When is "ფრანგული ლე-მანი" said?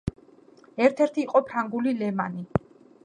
1.51-2.47